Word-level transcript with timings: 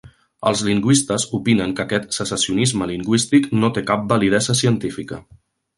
Els 0.51 0.61
lingüistes 0.67 1.25
opinen 1.39 1.75
que 1.79 1.83
aquest 1.85 2.17
secessionisme 2.19 2.91
lingüístic 2.95 3.49
no 3.61 3.73
té 3.79 3.87
cap 3.93 4.13
validesa 4.15 4.61
científica. 4.65 5.27